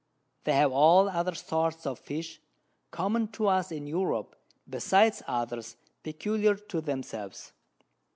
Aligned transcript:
They 0.45 0.53
have 0.53 0.71
all 0.71 1.07
other 1.07 1.35
sorts 1.35 1.85
of 1.85 1.99
Fish, 1.99 2.41
common 2.89 3.27
to 3.33 3.45
us 3.45 3.71
in 3.71 3.85
Europe, 3.85 4.35
besides 4.67 5.21
others, 5.27 5.75
peculiar 6.01 6.55
to 6.55 6.81
themselves. 6.81 7.53